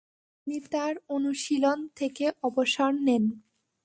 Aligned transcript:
তিনি 0.47 0.57
তার 0.71 0.93
অনুশীলন 1.09 1.79
থেকে 1.95 2.25
অবসর 2.43 2.91
নেন। 3.07 3.23